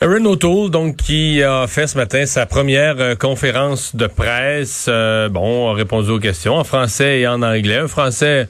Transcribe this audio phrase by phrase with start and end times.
[0.00, 5.28] Aaron O'Toole, donc, qui a fait ce matin sa première euh, conférence de presse, euh,
[5.28, 7.78] bon, a répondu aux questions en français et en anglais.
[7.78, 8.48] Un français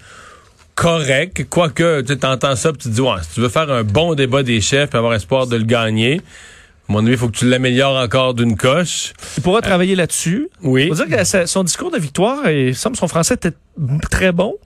[0.75, 4.15] correct, quoique tu entends ça, tu te dis, ouais, si tu veux faire un bon
[4.15, 6.23] débat des chefs et avoir espoir de le gagner,
[6.89, 9.13] à mon avis, il faut que tu l'améliores encore d'une coche.
[9.37, 10.49] Il pourra travailler là-dessus.
[10.63, 10.89] Oui.
[10.89, 13.53] Faut dire que son discours de victoire, et semble son français était
[14.11, 14.57] très bon.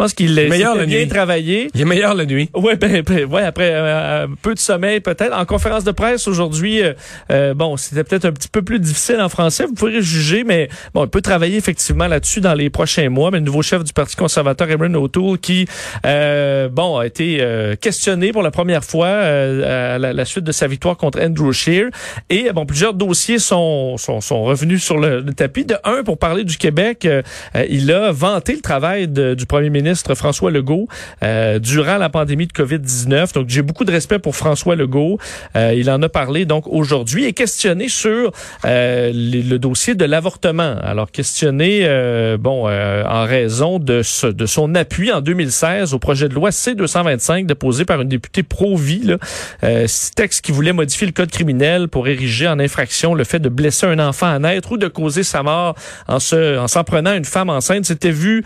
[0.00, 1.08] Je pense qu'il est meilleur la bien nuit.
[1.08, 1.68] travaillé.
[1.74, 2.48] Il est meilleur la nuit.
[2.54, 5.36] Ouais, ben, ben, ouais, après euh, un peu de sommeil peut-être.
[5.36, 6.94] En conférence de presse aujourd'hui, euh,
[7.30, 9.66] euh, bon, c'était peut-être un petit peu plus difficile en français.
[9.66, 13.30] Vous pourrez juger, mais bon, on peut travailler effectivement là-dessus dans les prochains mois.
[13.30, 15.66] Mais le nouveau chef du Parti conservateur, Aaron O'Toole, qui
[16.02, 17.44] bon a été
[17.82, 21.90] questionné pour la première fois à la, la, suite de sa victoire contre Andrew Scheer.
[22.30, 25.66] Et bon, plusieurs dossiers sont sont, sont revenus sur le, le, tapis.
[25.66, 27.06] De un, pour parler du Québec,
[27.68, 30.88] il a vanté le travail de, du premier ministre François Legault
[31.22, 33.34] euh, durant la pandémie de COVID-19.
[33.34, 35.18] Donc, j'ai beaucoup de respect pour François Legault.
[35.56, 38.32] Euh, il en a parlé donc aujourd'hui et questionné sur
[38.64, 40.76] euh, le dossier de l'avortement.
[40.82, 41.86] Alors, questionné,
[42.38, 48.00] bon, en raison de, son appui en 2016 au projet de loi C-225 déposé par
[48.00, 49.16] une députée pro-vie,
[50.14, 53.86] texte qui voulait modifier le code criminel pour ériger en infraction le fait de blesser
[53.86, 55.74] un enfant à naître ou de causer sa mort
[56.08, 57.84] en se, en s'en prenant une femme enceinte.
[57.84, 58.44] C'était vu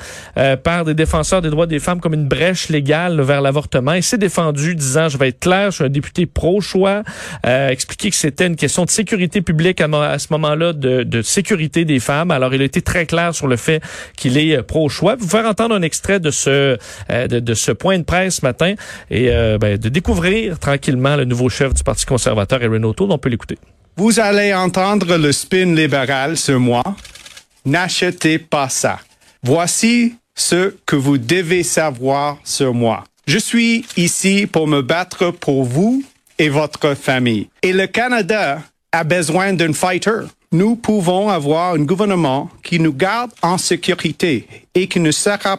[0.63, 3.93] par des défenseurs des droits des femmes comme une brèche légale vers l'avortement.
[3.93, 7.03] Il s'est défendu disant, je vais être clair, je suis un député pro-choix,
[7.47, 12.01] euh, expliquer que c'était une question de sécurité publique à, ce moment-là, de, sécurité des
[12.01, 12.31] femmes.
[12.31, 13.83] Alors, il a été très clair sur le fait
[14.17, 15.17] qu'il est euh, pro-choix.
[15.17, 16.79] Vous faire entendre un extrait de ce,
[17.11, 18.75] euh, de, ce point de presse ce matin
[19.11, 19.29] et
[19.61, 23.11] ben, de découvrir tranquillement le nouveau chef du Parti conservateur, Erin O'Toole.
[23.11, 23.59] On peut l'écouter.
[23.97, 26.83] Vous allez entendre le spin libéral sur moi.
[27.65, 28.99] N'achetez pas ça.
[29.43, 33.05] Voici ce que vous devez savoir sur moi.
[33.27, 36.05] Je suis ici pour me battre pour vous
[36.39, 37.49] et votre famille.
[37.63, 38.61] Et le Canada
[38.93, 40.21] a besoin d'un fighter.
[40.53, 45.59] Nous pouvons avoir un gouvernement qui nous garde en sécurité et qui ne sera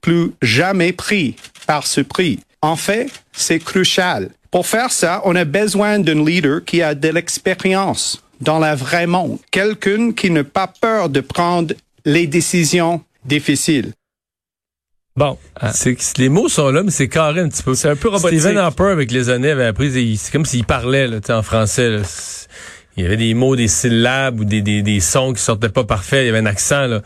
[0.00, 2.40] plus jamais pris par ce prix.
[2.62, 4.30] En fait, c'est crucial.
[4.50, 9.06] Pour faire ça, on a besoin d'un leader qui a de l'expérience dans le vrai
[9.06, 9.38] monde.
[9.50, 13.92] Quelqu'un qui n'a pas peur de prendre les décisions difficiles.
[15.16, 15.38] Bon,
[15.72, 17.74] c'est les mots sont là, mais c'est carré un petit peu.
[17.74, 18.38] C'est un peu robotique.
[18.38, 21.88] Stephen Harper avec les années avait appris, c'est comme s'il parlait là, en français.
[21.88, 22.02] Là.
[22.96, 25.84] Il y avait des mots, des syllabes ou des, des, des sons qui sortaient pas
[25.84, 26.22] parfaits.
[26.22, 27.02] Il y avait un accent là.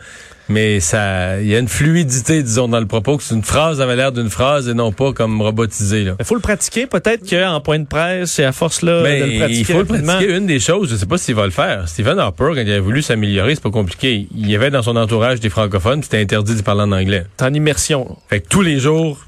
[0.51, 3.95] Mais ça, il y a une fluidité, disons, dans le propos, que une phrase avait
[3.95, 6.11] l'air d'une phrase et non pas comme robotisée.
[6.19, 6.87] Il faut le pratiquer.
[6.87, 9.79] Peut-être qu'en point de presse, et à force là, Mais de le pratiquer il faut
[9.79, 10.35] le pratiquer.
[10.35, 11.87] Une des choses, je sais pas s'il va le faire.
[11.87, 14.27] Stephen Harper, quand il a voulu s'améliorer, c'est pas compliqué.
[14.35, 17.25] Il y avait dans son entourage des francophones, c'était interdit de parler en anglais.
[17.37, 18.17] T'es en immersion.
[18.29, 19.19] Fait que tous les jours,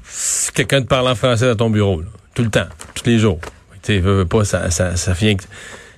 [0.54, 2.00] quelqu'un te parle en français dans ton bureau.
[2.00, 2.06] Là.
[2.34, 2.66] Tout le temps.
[2.94, 3.40] Tous les jours.
[3.82, 5.36] Tu sais, pas, ça, ça, ça vient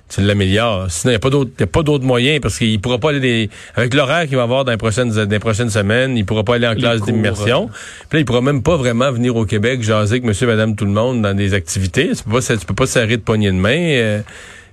[0.09, 0.89] tu l'améliores.
[0.89, 3.09] Sinon, il n'y a pas d'autres, y a pas d'autres moyens parce qu'il pourra pas
[3.09, 6.25] aller des, avec l'horaire qu'il va avoir dans les prochaines, dans les prochaines semaines, il
[6.25, 7.69] pourra pas aller en classe d'immersion.
[8.09, 10.85] Puis là, il pourra même pas vraiment venir au Québec jaser avec monsieur, madame, tout
[10.85, 12.11] le monde dans des activités.
[12.15, 13.77] Tu peux pas, tu peux pas serrer de poignée de main.
[13.77, 14.21] Euh,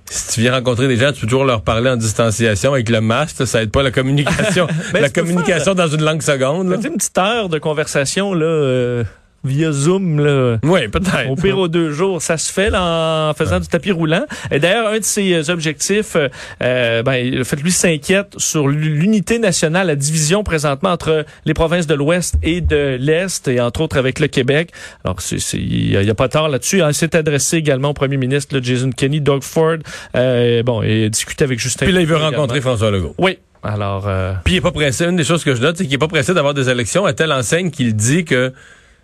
[0.05, 3.01] si tu viens rencontrer des gens, tu peux toujours leur parler en distanciation avec le
[3.01, 3.45] masque.
[3.45, 6.69] Ça aide pas la communication, la communication dans une langue seconde.
[6.69, 6.75] Là.
[6.75, 8.45] une petite heure de conversation là.
[8.45, 9.03] Euh
[9.45, 10.19] via Zoom.
[10.19, 10.57] Là.
[10.63, 11.29] Oui, peut-être.
[11.29, 12.21] Au pire, aux deux jours.
[12.21, 14.25] Ça se fait là, en faisant du tapis roulant.
[14.51, 16.17] Et d'ailleurs, un de ses objectifs,
[16.63, 21.87] euh, ben, le fait lui s'inquiète sur l'unité nationale, la division présentement entre les provinces
[21.87, 24.71] de l'Ouest et de l'Est, et entre autres avec le Québec.
[25.03, 25.17] Alors,
[25.53, 26.81] il n'y a, a, pas tard là-dessus.
[26.85, 29.77] Il s'est adressé également au premier ministre là, Jason Kenney, Doug Ford,
[30.15, 31.85] euh, bon, et discuté avec Justin.
[31.85, 33.15] Puis là, il veut rencontrer François Legault.
[33.17, 33.37] Oui.
[33.63, 34.33] Alors, euh...
[34.43, 35.05] puis il est pas pressé.
[35.05, 37.13] Une des choses que je note, c'est qu'il est pas pressé d'avoir des élections à
[37.13, 38.53] telle enseigne qu'il dit que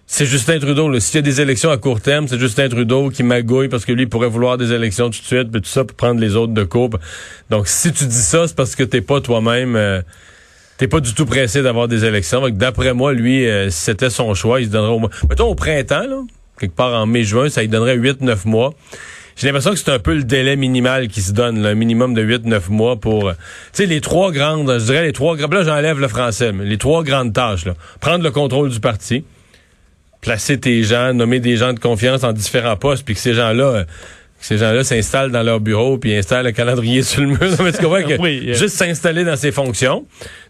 [0.08, 1.00] c'est Justin Trudeau.
[1.00, 3.94] S'il y a des élections à court terme, c'est Justin Trudeau qui magouille parce que
[3.94, 6.54] lui pourrait vouloir des élections tout de suite, puis tout ça pour prendre les autres
[6.54, 7.00] de courbe.
[7.50, 9.76] Donc, si tu dis ça, c'est parce que t'es pas toi-même...
[9.76, 10.02] Euh,
[10.78, 12.42] t'es pas du tout pressé d'avoir des élections.
[12.42, 15.10] Donc, d'après moi, lui, euh, c'était son choix, il se donnerait au moins...
[15.30, 16.22] Mettons au printemps, là,
[16.60, 18.74] quelque part en mai-juin, ça lui donnerait 8-9 mois.
[19.38, 22.22] J'ai l'impression que c'est un peu le délai minimal qui se donne, un minimum de
[22.22, 23.32] 8-9 mois pour...
[23.32, 23.38] Tu
[23.72, 25.38] sais, les trois grandes, je dirais les trois...
[25.38, 27.76] Là, j'enlève le français, mais les trois grandes tâches, là.
[28.02, 29.24] Prendre le contrôle du parti
[30.22, 33.64] placer tes gens, nommer des gens de confiance en différents postes, puis que ces gens-là,
[33.64, 33.84] euh,
[34.40, 37.40] ces gens-là s'installent dans leur bureau puis installent le calendrier sur le mur.
[37.42, 38.54] mais tu comprends que oui, euh.
[38.54, 40.06] juste s'installer dans ses fonctions.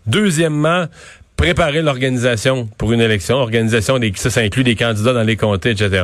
[0.06, 0.85] Deuxièmement,
[1.38, 5.71] préparer l'organisation pour une élection, organisation des ça, ça inclut des candidats dans les comtés,
[5.71, 6.03] etc.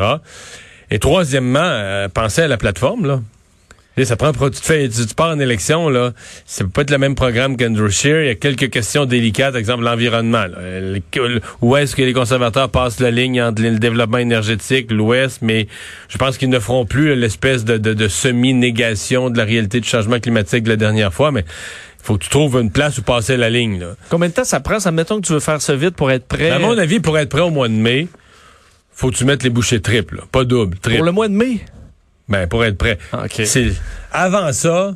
[0.89, 3.21] Et troisièmement, euh, penser à la plateforme là.
[4.05, 6.13] Ça prend, tu, te fais, tu, pars en élection, là,
[6.45, 8.23] c'est peut pas être le même programme qu'Andrew Scheer.
[8.23, 10.45] Il y a quelques questions délicates, par exemple l'environnement.
[11.61, 15.67] Où est-ce que les conservateurs passent la ligne entre le développement énergétique, l'Ouest, mais
[16.09, 20.19] je pense qu'ils ne feront plus l'espèce de, de, semi-négation de la réalité du changement
[20.19, 21.45] climatique de la dernière fois, mais
[22.03, 23.79] faut que tu trouves une place où passer la ligne.
[23.79, 23.95] Là.
[24.09, 24.79] Combien de temps ça prend?
[24.79, 26.51] Ça mettons que tu veux faire ça vite pour être prêt.
[26.51, 28.07] À mon avis, pour être prêt au mois de mai,
[28.93, 30.97] faut que tu mettes les bouchées triples, pas double, triple.
[30.97, 31.61] Pour le mois de mai?
[32.29, 32.97] Ben, pour être prêt.
[33.13, 33.71] Ah, c'est
[34.11, 34.95] avant ça.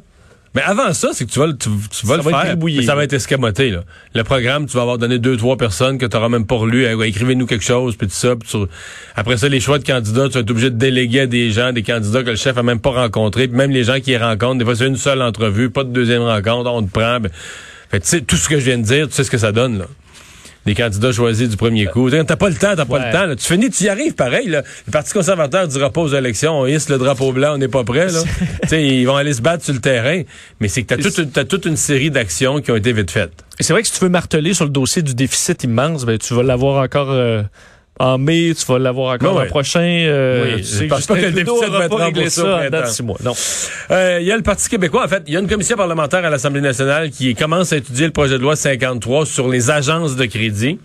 [0.54, 1.70] Mais avant ça, c'est que tu vas, tu,
[2.06, 2.84] vas le faire.
[2.84, 3.70] Ça va être escamoté.
[3.70, 3.86] Là.
[4.14, 6.86] Le programme, tu vas avoir donné deux, trois personnes que tu n'auras même pas relu.
[7.06, 8.36] Écrivez-nous quelque chose, puis tout ça.
[9.16, 11.72] Après ça, les choix de candidats, tu vas être obligé de déléguer à des gens,
[11.72, 13.48] des candidats que le chef a même pas rencontrés.
[13.48, 15.94] Puis même les gens qui les rencontrent, des fois, c'est une seule entrevue, pas de
[15.94, 17.22] deuxième rencontre, on te prend.
[17.22, 17.32] Ben,
[17.90, 19.54] fait, tu sais, tout ce que je viens de dire, tu sais ce que ça
[19.54, 19.78] donne.
[19.78, 19.86] là
[20.66, 22.10] des candidats choisis du premier coup.
[22.10, 23.36] T'as pas le temps, t'as pas le temps.
[23.36, 24.48] Tu finis, tu y arrives pareil.
[24.48, 24.64] Là.
[24.86, 27.84] Le Parti conservateur dira pas aux élections, on hisse le drapeau blanc, on n'est pas
[27.84, 28.08] prêt.
[28.08, 28.22] Là.
[28.78, 30.22] ils vont aller se battre sur le terrain.
[30.60, 33.34] Mais c'est que t'as toute, as toute une série d'actions qui ont été vite faites.
[33.60, 36.18] Et c'est vrai que si tu veux marteler sur le dossier du déficit immense, ben,
[36.18, 37.12] tu vas l'avoir encore...
[37.12, 37.44] Euh,
[38.00, 39.80] en mai, tu vas l'avoir encore l'an prochain.
[39.82, 43.18] Euh, oui, je pense pas que le déficit va être remboursé ça dans six mois.
[43.24, 43.34] Non.
[43.92, 45.06] Euh, il y a le Parti québécois.
[45.06, 48.06] En fait, il y a une commission parlementaire à l'Assemblée nationale qui commence à étudier
[48.08, 50.80] le projet de loi 53 sur les agences de crédit.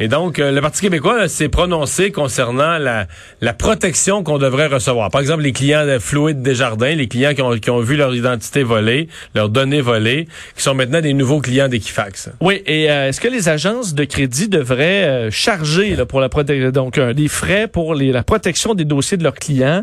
[0.00, 3.06] Et donc, euh, le Parti québécois s'est prononcé concernant la,
[3.40, 5.08] la protection qu'on devrait recevoir.
[5.08, 8.12] Par exemple, les clients de Fluide Desjardins, les clients qui ont, qui ont vu leur
[8.12, 10.26] identité volée, leurs données volées,
[10.56, 12.30] qui sont maintenant des nouveaux clients d'Equifax.
[12.40, 16.28] Oui, et euh, est-ce que les agences de crédit devraient euh, charger là, pour la
[16.72, 19.82] donc des frais pour les, la protection des dossiers de leurs clients?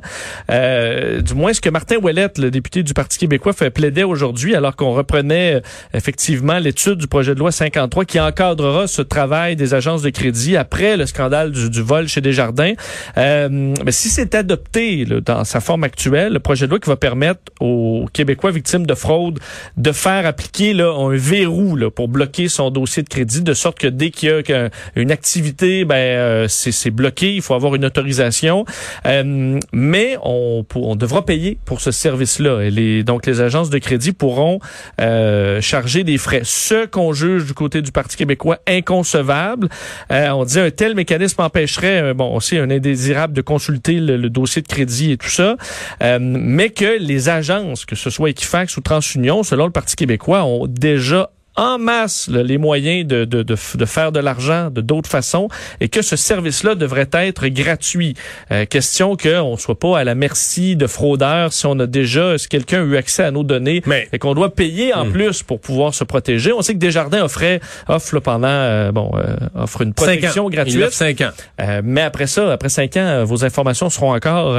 [0.49, 4.91] du moins, ce que Martin Ouellette, le député du Parti québécois, plaider aujourd'hui, alors qu'on
[4.91, 5.61] reprenait
[5.93, 10.57] effectivement l'étude du projet de loi 53 qui encadrera ce travail des agences de crédit
[10.57, 12.73] après le scandale du, vol chez Desjardins.
[13.17, 16.95] Euh, mais si c'est adopté dans sa forme actuelle, le projet de loi qui va
[16.95, 19.39] permettre aux Québécois victimes de fraude
[19.77, 23.79] de faire appliquer là, un verrou là, pour bloquer son dossier de crédit, de sorte
[23.79, 27.85] que dès qu'il y a une activité, ben euh, c'est bloqué, il faut avoir une
[27.85, 28.65] autorisation.
[29.05, 32.69] Euh, mais on, on devra payer pour ce service-là.
[32.69, 34.59] Les, donc les agences de crédit pourront
[34.99, 36.41] euh, charger des frais.
[36.43, 39.69] Ce qu'on juge du côté du Parti québécois inconcevable.
[40.11, 44.29] Euh, on dit un tel mécanisme empêcherait, euh, bon, aussi un indésirable de consulter le,
[44.29, 45.57] dossier de crédit et tout ça,
[46.01, 50.43] euh, mais que les agences, que ce soit Equifax ou TransUnion, selon le Parti québécois,
[50.43, 55.09] ont déjà en masse les moyens de, de, de, de, faire de l'argent de d'autres
[55.09, 55.49] façons
[55.79, 58.15] et que ce service-là devrait être gratuit.
[58.51, 62.37] Euh, question qu'on ne soit pas à la merci de fraudeurs si on a déjà,
[62.37, 65.11] si quelqu'un a eu accès à nos données mais, et qu'on doit payer en hmm.
[65.11, 66.53] plus pour pouvoir se protéger.
[66.53, 70.75] On sait que Desjardins offrait, offre pendant, euh, bon, euh, offre une protection gratuite.
[70.75, 71.31] Il ans.
[71.59, 74.57] Euh, mais après ça, après cinq ans, vos informations seront encore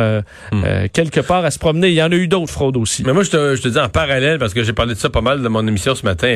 [0.52, 0.88] hmm.
[0.92, 1.88] quelque part à se promener.
[1.88, 3.02] Il y en a eu d'autres fraudes aussi.
[3.04, 5.10] Mais moi, je te, je te dis en parallèle, parce que j'ai parlé de ça
[5.10, 6.28] pas mal dans mon émission ce matin,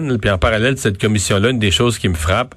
[0.00, 2.54] Puis en parallèle de cette commission-là, une des choses qui me frappe,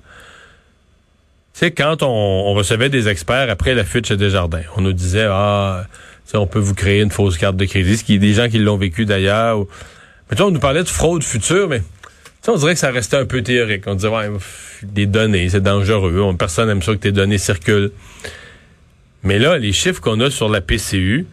[1.53, 4.63] c'est quand on, recevait des experts après la fuite chez Desjardins.
[4.75, 5.85] On nous disait, ah,
[6.33, 8.59] on peut vous créer une fausse carte de crédit, ce qui est des gens qui
[8.59, 9.65] l'ont vécu d'ailleurs.
[10.29, 11.81] Mais on nous parlait de fraude future, mais
[12.47, 13.83] on dirait que ça restait un peu théorique.
[13.87, 14.29] On disait, ouais,
[14.83, 16.35] des données, c'est dangereux.
[16.37, 17.91] Personne n'aime ça que tes données circulent.
[19.23, 21.25] Mais là, les chiffres qu'on a sur la PCU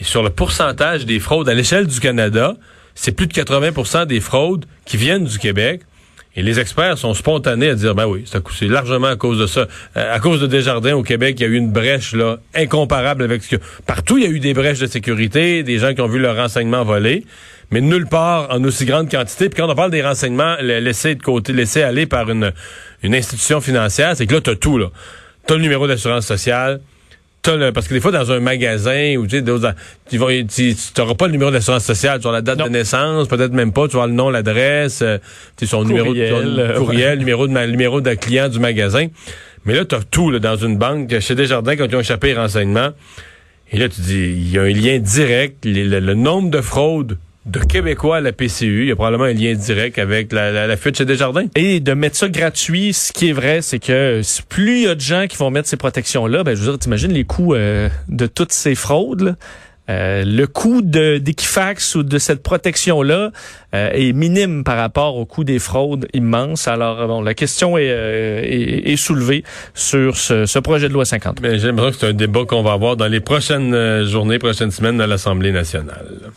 [0.00, 2.54] et sur le pourcentage des fraudes à l'échelle du Canada,
[3.00, 5.80] c'est plus de 80% des fraudes qui viennent du Québec.
[6.36, 9.66] Et les experts sont spontanés à dire, ben oui, c'est largement à cause de ça.
[9.96, 13.22] Euh, à cause de Desjardins au Québec, il y a eu une brèche là incomparable
[13.22, 13.62] avec ce que...
[13.86, 16.36] Partout, il y a eu des brèches de sécurité, des gens qui ont vu leurs
[16.36, 17.24] renseignements volés,
[17.70, 19.48] mais nulle part en aussi grande quantité.
[19.48, 22.52] Puis quand on parle des renseignements laissés de côté, laissés aller par une,
[23.02, 24.76] une institution financière, c'est que là, tu as tout.
[24.76, 24.88] là.
[25.48, 26.80] Tu as le numéro d'assurance sociale,
[27.42, 31.50] parce que des fois, dans un magasin, ou tu sais, tu n'auras pas le numéro
[31.50, 34.30] d'assurance sociale, tu auras la date de naissance, peut-être même pas, tu auras le nom,
[34.30, 35.18] l'adresse, euh,
[35.62, 39.06] son numéro de courriel, numéro de numéro de client du magasin.
[39.64, 41.18] Mais là, tu as tout là, dans une banque.
[41.20, 42.90] Chez Desjardins, quand ils ont échappé les renseignements,
[43.72, 47.58] et là, tu dis, il y a un lien direct, le nombre de fraudes de
[47.58, 48.82] Québécois à la PCU.
[48.82, 51.46] Il y a probablement un lien direct avec la, la, fuite chez Desjardins.
[51.56, 54.94] Et de mettre ça gratuit, ce qui est vrai, c'est que plus il y a
[54.94, 57.88] de gens qui vont mettre ces protections-là, ben, je veux dire, t'imagines les coûts euh,
[58.08, 59.36] de toutes ces fraudes,
[59.88, 63.32] euh, le coût d'Equifax ou de cette protection-là
[63.74, 66.68] euh, est minime par rapport au coût des fraudes immenses.
[66.68, 69.42] Alors, bon, la question est, est, soulevée
[69.74, 71.40] sur ce, ce, projet de loi 50.
[71.54, 75.08] J'aimerais que c'est un débat qu'on va avoir dans les prochaines journées, prochaines semaines à
[75.08, 76.30] l'Assemblée nationale.